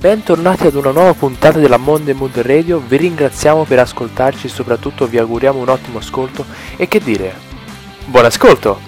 Bentornati 0.00 0.66
ad 0.66 0.76
una 0.76 0.92
nuova 0.92 1.12
puntata 1.12 1.58
della 1.58 1.76
Monde 1.76 2.14
Mood 2.14 2.34
Radio, 2.38 2.78
vi 2.78 2.96
ringraziamo 2.96 3.64
per 3.64 3.80
ascoltarci 3.80 4.46
e 4.46 4.48
soprattutto 4.48 5.06
vi 5.06 5.18
auguriamo 5.18 5.58
un 5.58 5.68
ottimo 5.68 5.98
ascolto 5.98 6.46
e 6.78 6.88
che 6.88 7.00
dire, 7.00 7.34
buon 8.06 8.24
ascolto! 8.24 8.80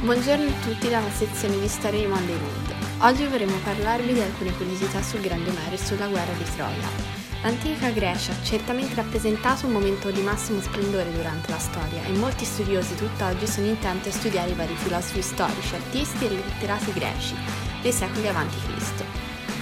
Buongiorno 0.00 0.44
a 0.44 0.66
tutti 0.66 0.88
dalla 0.88 1.10
sezione 1.12 1.60
di 1.60 1.68
Storia 1.68 2.00
di 2.00 2.06
Monday 2.06 2.34
Mood. 2.36 2.74
Oggi 2.98 3.26
vorremmo 3.26 3.58
parlarvi 3.62 4.12
di 4.12 4.20
alcune 4.20 4.52
curiosità 4.56 5.00
sul 5.00 5.20
Grande 5.20 5.50
Omero 5.50 5.70
e 5.70 5.78
sulla 5.78 6.08
guerra 6.08 6.32
di 6.32 6.44
Troia. 6.56 7.23
L'antica 7.44 7.90
Grecia 7.90 8.32
ha 8.32 8.42
certamente 8.42 8.94
rappresentato 8.94 9.66
un 9.66 9.72
momento 9.72 10.10
di 10.10 10.22
massimo 10.22 10.62
splendore 10.62 11.12
durante 11.12 11.50
la 11.50 11.58
storia 11.58 12.02
e 12.02 12.12
molti 12.12 12.42
studiosi 12.42 12.94
tutt'oggi 12.94 13.46
sono 13.46 13.66
intenti 13.66 14.08
a 14.08 14.12
studiare 14.12 14.52
i 14.52 14.54
vari 14.54 14.74
filosofi 14.74 15.20
storici, 15.20 15.74
artisti 15.74 16.24
e 16.24 16.30
letterati 16.30 16.90
greci 16.94 17.34
dei 17.82 17.92
secoli 17.92 18.28
a.C. 18.28 19.04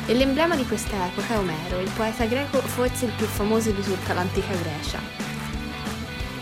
E 0.06 0.14
l'emblema 0.14 0.54
di 0.54 0.64
questa 0.64 1.06
epoca 1.06 1.34
è 1.34 1.38
Omero, 1.38 1.80
il 1.80 1.90
poeta 1.96 2.24
greco 2.24 2.58
forse 2.58 3.06
il 3.06 3.12
più 3.16 3.26
famoso 3.26 3.72
di 3.72 3.82
tutta 3.82 4.12
l'antica 4.12 4.54
Grecia. 4.54 5.00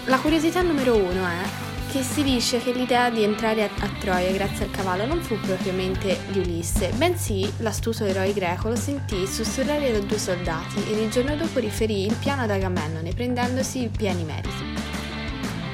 La 0.05 0.19
curiosità 0.19 0.61
numero 0.61 0.95
uno 0.95 1.27
è 1.27 1.70
che 1.91 2.03
si 2.05 2.23
dice 2.23 2.63
che 2.63 2.73
l'idea 2.73 3.11
di 3.11 3.25
entrare 3.25 3.65
a, 3.65 3.89
Troia 3.99 4.31
grazie 4.31 4.67
al 4.67 4.71
cavallo 4.71 5.07
non 5.07 5.21
fu 5.21 5.39
propriamente 5.41 6.21
di 6.29 6.39
Ulisse, 6.39 6.91
bensì 6.95 7.53
l'astuto 7.59 8.05
eroe 8.05 8.33
greco 8.33 8.69
lo 8.69 8.77
sentì 8.77 9.27
sussurrare 9.27 9.91
da 9.91 9.99
due 9.99 10.19
soldati 10.19 10.85
e 10.89 11.03
il 11.03 11.11
giorno 11.11 11.35
dopo 11.35 11.59
riferì 11.59 12.07
il 12.07 12.15
piano 12.15 12.43
ad 12.43 12.51
Agamennone 12.51 13.13
prendendosi 13.13 13.83
i 13.83 13.89
pieni 13.89 14.23
meriti. 14.23 14.65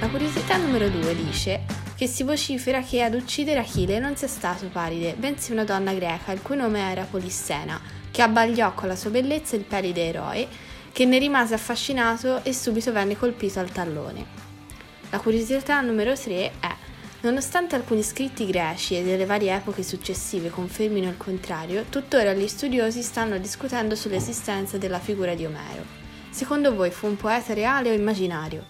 La 0.00 0.08
curiosità 0.08 0.56
numero 0.56 0.88
due 0.88 1.14
dice 1.14 1.64
che 1.94 2.06
si 2.06 2.22
vocifera 2.22 2.80
che 2.80 3.02
ad 3.02 3.14
uccidere 3.14 3.60
Achille 3.60 3.98
non 3.98 4.16
sia 4.16 4.28
stato 4.28 4.68
Paride, 4.68 5.14
bensì 5.18 5.52
una 5.52 5.64
donna 5.64 5.92
greca 5.92 6.32
il 6.32 6.40
cui 6.40 6.56
nome 6.56 6.80
era 6.80 7.02
Polissena, 7.02 7.78
che 8.10 8.22
abbagliò 8.22 8.72
con 8.72 8.88
la 8.88 8.96
sua 8.96 9.10
bellezza 9.10 9.54
il 9.54 9.64
pelide 9.64 10.08
eroe, 10.08 10.48
che 10.92 11.04
ne 11.04 11.18
rimase 11.18 11.52
affascinato 11.52 12.42
e 12.42 12.54
subito 12.54 12.90
venne 12.90 13.18
colpito 13.18 13.60
al 13.60 13.70
tallone. 13.70 14.46
La 15.10 15.20
curiosità 15.20 15.80
numero 15.80 16.14
3 16.14 16.52
è, 16.58 16.74
nonostante 17.20 17.76
alcuni 17.76 18.02
scritti 18.02 18.44
greci 18.44 18.98
e 18.98 19.04
delle 19.04 19.24
varie 19.24 19.54
epoche 19.54 19.84
successive 19.84 20.50
confermino 20.50 21.08
il 21.08 21.16
contrario, 21.16 21.84
tuttora 21.88 22.32
gli 22.32 22.48
studiosi 22.48 23.02
stanno 23.02 23.38
discutendo 23.38 23.94
sull'esistenza 23.94 24.78
della 24.78 24.98
figura 24.98 25.34
di 25.34 25.46
Omero. 25.46 25.84
Secondo 26.30 26.74
voi 26.74 26.90
fu 26.90 27.06
un 27.06 27.16
poeta 27.16 27.54
reale 27.54 27.90
o 27.90 27.94
immaginario? 27.94 28.66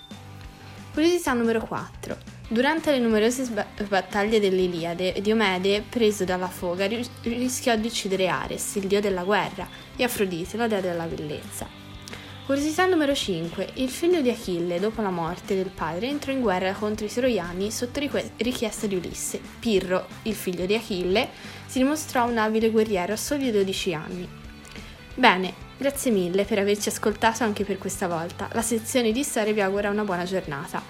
Curiosità 0.92 1.32
numero 1.32 1.60
4. 1.60 2.16
Durante 2.48 2.92
le 2.92 2.98
numerose 2.98 3.66
battaglie 3.88 4.38
dell'Iliade, 4.38 5.20
Diomede, 5.20 5.82
preso 5.88 6.24
dalla 6.24 6.48
foga, 6.48 6.86
rischiò 7.22 7.74
di 7.76 7.88
uccidere 7.88 8.28
Ares, 8.28 8.76
il 8.76 8.86
dio 8.86 9.00
della 9.00 9.24
guerra, 9.24 9.66
e 9.96 10.04
Afrodite, 10.04 10.56
la 10.56 10.68
dea 10.68 10.80
della 10.80 11.06
bellezza. 11.06 11.85
Curiosità 12.46 12.86
numero 12.86 13.12
5. 13.12 13.70
Il 13.74 13.90
figlio 13.90 14.20
di 14.20 14.30
Achille, 14.30 14.78
dopo 14.78 15.02
la 15.02 15.10
morte 15.10 15.56
del 15.56 15.70
padre, 15.70 16.06
entrò 16.06 16.30
in 16.30 16.40
guerra 16.40 16.74
contro 16.74 17.04
i 17.04 17.08
Troiani 17.08 17.72
sotto 17.72 17.98
richiesta 18.36 18.86
di 18.86 18.94
Ulisse. 18.94 19.40
Pirro, 19.58 20.06
il 20.22 20.34
figlio 20.36 20.64
di 20.64 20.76
Achille, 20.76 21.28
si 21.66 21.78
dimostrò 21.78 22.24
un 22.24 22.38
abile 22.38 22.70
guerriero 22.70 23.14
a 23.14 23.16
soli 23.16 23.50
12 23.50 23.94
anni. 23.94 24.28
Bene, 25.16 25.54
grazie 25.76 26.12
mille 26.12 26.44
per 26.44 26.60
averci 26.60 26.88
ascoltato 26.88 27.42
anche 27.42 27.64
per 27.64 27.78
questa 27.78 28.06
volta. 28.06 28.48
La 28.52 28.62
sezione 28.62 29.10
di 29.10 29.24
storia 29.24 29.52
vi 29.52 29.60
augura 29.60 29.90
una 29.90 30.04
buona 30.04 30.22
giornata. 30.22 30.80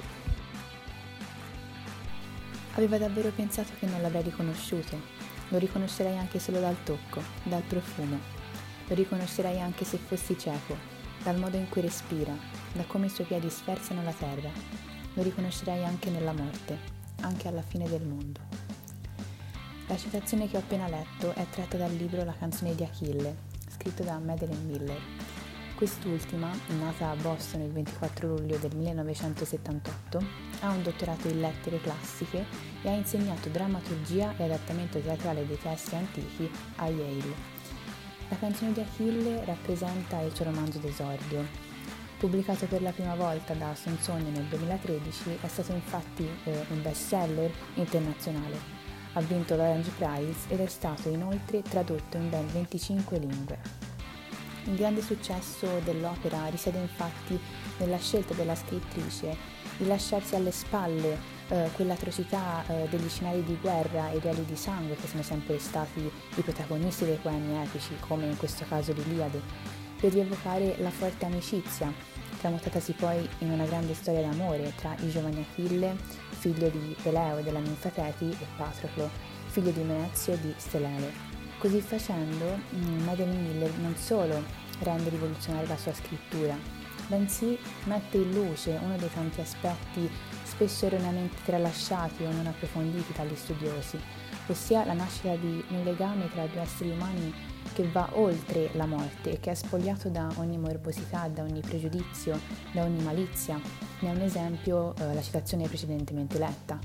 Aveva 2.75 2.99
davvero 2.99 3.33
pensato 3.35 3.71
che 3.79 3.87
non 3.87 4.03
l'avrei 4.03 4.25
riconosciuto. 4.25 5.01
Lo 5.49 5.57
riconoscerei 5.57 6.19
anche 6.19 6.39
solo 6.39 6.61
dal 6.61 6.77
tocco, 6.85 7.23
dal 7.45 7.63
profumo. 7.63 8.21
Lo 8.89 8.95
riconoscerei 8.95 9.59
anche 9.59 9.87
se 9.87 9.97
fossi 9.97 10.39
cieco, 10.39 10.96
dal 11.27 11.41
modo 11.41 11.57
in 11.57 11.69
cui 11.69 11.81
respira, 11.81 12.33
da 12.73 12.85
come 12.85 13.07
i 13.07 13.09
suoi 13.09 13.27
piedi 13.27 13.51
sferzano 13.51 14.01
la 14.05 14.13
terra. 14.13 14.49
Lo 15.15 15.25
riconoscerei 15.25 15.85
anche 15.85 16.09
nella 16.09 16.33
morte, 16.33 16.79
anche 17.23 17.49
alla 17.49 17.63
fine 17.63 17.89
del 17.89 18.07
mondo. 18.07 18.39
La 19.89 19.97
citazione 19.97 20.49
che 20.49 20.57
ho 20.57 20.61
appena 20.61 20.87
letto 20.87 21.35
è 21.35 21.45
tratta 21.51 21.77
dal 21.79 21.93
libro 21.93 22.23
La 22.23 22.33
canzone 22.33 22.77
di 22.77 22.85
Achille, 22.85 23.35
scritto 23.67 24.05
da 24.05 24.21
Madeleine 24.21 24.63
Miller. 24.67 25.01
Quest'ultima, 25.75 26.49
nata 26.79 27.11
a 27.11 27.17
Boston 27.17 27.63
il 27.63 27.73
24 27.73 28.29
luglio 28.29 28.57
del 28.59 28.77
1978, 28.77 30.25
ha 30.61 30.71
un 30.71 30.83
dottorato 30.85 31.27
in 31.27 31.41
lettere 31.41 31.81
classiche 31.81 32.45
e 32.83 32.89
ha 32.89 32.95
insegnato 32.95 33.49
drammaturgia 33.49 34.37
e 34.37 34.45
adattamento 34.45 35.01
teatrale 35.01 35.45
dei 35.45 35.59
testi 35.59 35.97
antichi 35.97 36.49
a 36.77 36.87
Yale 36.87 37.56
la 38.29 38.37
canzone 38.37 38.73
di 38.73 38.81
Achille 38.81 39.45
rappresenta 39.45 40.21
il 40.21 40.35
suo 40.35 40.47
romanzo 40.47 40.79
d'esordio. 40.79 41.45
Pubblicato 42.19 42.67
per 42.67 42.83
la 42.83 42.91
prima 42.91 43.15
volta 43.15 43.55
da 43.55 43.75
Sonsogno 43.75 44.31
nel 44.31 44.45
2013, 44.45 45.39
è 45.43 45.49
stato 45.49 45.73
infatti 45.73 46.29
eh, 46.45 46.65
un 46.69 46.83
bestseller 46.83 47.53
internazionale. 47.75 48.75
Ha 49.13 49.21
vinto 49.21 49.55
l'Orange 49.55 49.91
Prize 49.97 50.49
ed 50.49 50.61
è 50.61 50.67
stato 50.67 51.09
inoltre 51.09 51.63
tradotto 51.63 52.17
in 52.17 52.29
ben 52.29 52.47
25 52.53 53.19
lingue. 53.19 53.59
Il 54.65 54.75
grande 54.75 55.03
successo 55.03 55.81
dell'opera 55.85 56.47
risiede 56.47 56.79
infatti 56.79 57.39
nella 57.79 57.99
scelta 57.99 58.35
della 58.35 58.57
scrittrice 58.57 59.37
di 59.77 59.87
lasciarsi 59.87 60.35
alle 60.35 60.51
spalle 60.51 61.36
eh, 61.49 61.71
quell'atrocità 61.73 62.65
eh, 62.67 62.87
degli 62.89 63.09
scenari 63.09 63.43
di 63.45 63.57
guerra 63.61 64.11
e 64.11 64.19
reali 64.21 64.45
di 64.45 64.57
sangue 64.57 64.97
che 64.97 65.07
sono 65.07 65.23
sempre 65.23 65.59
stati 65.59 66.01
i 66.01 66.41
protagonisti 66.43 67.05
dei 67.05 67.19
poemi 67.21 67.63
epici, 67.63 67.95
come 68.01 68.27
in 68.27 68.37
questo 68.37 68.65
caso 68.69 68.93
l'Iliade, 68.93 69.41
per 69.99 70.13
rievocare 70.13 70.77
la 70.79 70.91
forte 70.91 71.25
amicizia, 71.25 71.93
tramutatasi 72.39 72.93
poi 72.93 73.29
in 73.39 73.51
una 73.51 73.65
grande 73.65 73.95
storia 73.95 74.23
d'amore 74.23 74.73
tra 74.77 74.95
i 75.01 75.09
giovani 75.09 75.47
Achille, 75.51 75.97
figlio 76.31 76.69
di 76.69 76.95
Peleo 77.03 77.39
e 77.39 77.43
della 77.43 77.61
ninfa 77.61 77.89
Teti, 77.89 78.31
e 78.31 78.47
Patroclo, 78.57 79.09
figlio 79.47 79.71
di 79.71 79.83
Menezio 79.83 80.35
e 80.35 80.41
di 80.41 80.55
Stelele. 80.57 81.35
Così 81.59 81.81
facendo, 81.81 82.59
mm, 82.75 83.05
Madeleine 83.05 83.41
Miller 83.41 83.73
non 83.79 83.97
solo 83.97 84.43
rende 84.81 85.09
rivoluzionaria 85.09 85.69
la 85.69 85.77
sua 85.77 85.95
scrittura, 85.95 86.57
bensì 87.07 87.59
mette 87.85 88.17
in 88.17 88.33
luce 88.33 88.79
uno 88.83 88.97
dei 88.97 89.11
tanti 89.13 89.41
aspetti 89.41 90.11
spesso 90.43 90.87
erroneamente 90.87 91.37
tralasciati 91.45 92.25
o 92.25 92.33
non 92.33 92.47
approfonditi 92.47 93.13
dagli 93.15 93.35
studiosi, 93.35 94.01
ossia 94.47 94.85
la 94.85 94.95
nascita 94.95 95.35
di 95.37 95.63
un 95.69 95.85
legame 95.85 96.31
tra 96.31 96.47
due 96.47 96.63
esseri 96.63 96.91
umani 96.91 97.35
che 97.73 97.87
va 97.91 98.09
oltre 98.13 98.71
la 98.73 98.87
morte 98.87 99.33
e 99.33 99.41
che 99.41 99.51
è 99.51 99.55
spogliato 99.55 100.09
da 100.09 100.31
ogni 100.37 100.57
morbosità, 100.57 101.29
da 101.29 101.43
ogni 101.43 101.61
pregiudizio, 101.61 102.41
da 102.73 102.85
ogni 102.85 103.03
malizia. 103.03 103.61
Ne 104.01 104.09
è 104.09 104.15
un 104.15 104.21
esempio 104.21 104.95
eh, 104.97 105.13
la 105.13 105.21
citazione 105.21 105.69
precedentemente 105.69 106.39
letta 106.39 106.79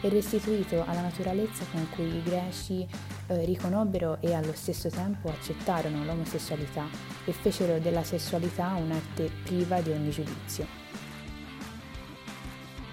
e 0.00 0.08
restituito 0.08 0.84
alla 0.86 1.00
naturalezza 1.00 1.64
con 1.72 1.88
cui 1.90 2.16
i 2.16 2.22
greci 2.22 2.86
eh, 3.28 3.44
riconobbero 3.44 4.18
e 4.20 4.34
allo 4.34 4.52
stesso 4.54 4.88
tempo 4.88 5.28
accettarono 5.28 6.04
l'omosessualità 6.04 6.86
e 7.24 7.32
fecero 7.32 7.78
della 7.78 8.02
sessualità 8.02 8.74
un'arte 8.82 9.30
priva 9.44 9.80
di 9.80 9.90
ogni 9.90 10.10
giudizio. 10.10 10.66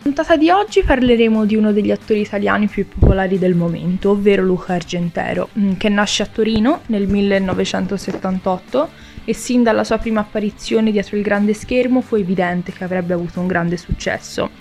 Nella 0.05 0.17
puntata 0.17 0.37
di 0.37 0.51
oggi 0.51 0.83
parleremo 0.83 1.45
di 1.45 1.55
uno 1.55 1.71
degli 1.71 1.89
attori 1.89 2.21
italiani 2.21 2.67
più 2.67 2.87
popolari 2.87 3.39
del 3.39 3.55
momento, 3.55 4.11
ovvero 4.11 4.43
Luca 4.43 4.73
Argentero, 4.73 5.49
mm, 5.57 5.73
che 5.77 5.89
nasce 5.89 6.21
a 6.21 6.27
Torino 6.27 6.81
nel 6.87 7.07
1978 7.07 8.89
e 9.25 9.33
sin 9.33 9.63
dalla 9.63 9.83
sua 9.83 9.97
prima 9.97 10.19
apparizione 10.19 10.91
dietro 10.91 11.17
il 11.17 11.23
grande 11.23 11.55
schermo 11.55 12.01
fu 12.01 12.17
evidente 12.17 12.71
che 12.71 12.83
avrebbe 12.83 13.15
avuto 13.15 13.39
un 13.39 13.47
grande 13.47 13.77
successo. 13.77 14.51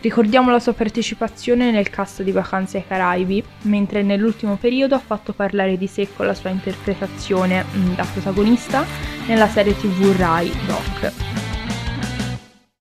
Ricordiamo 0.00 0.52
la 0.52 0.60
sua 0.60 0.74
partecipazione 0.74 1.72
nel 1.72 1.90
cast 1.90 2.22
di 2.22 2.30
Vacanze 2.30 2.76
ai 2.76 2.86
Caraibi, 2.86 3.42
mentre 3.62 4.02
nell'ultimo 4.02 4.56
periodo 4.56 4.94
ha 4.94 5.00
fatto 5.00 5.32
parlare 5.32 5.76
di 5.76 5.88
sé 5.88 6.08
con 6.14 6.26
la 6.26 6.34
sua 6.34 6.50
interpretazione 6.50 7.64
mm, 7.64 7.94
da 7.94 8.06
protagonista 8.12 8.84
nella 9.26 9.48
serie 9.48 9.76
tv 9.76 10.16
Rai 10.16 10.52
Doc. 10.66 11.37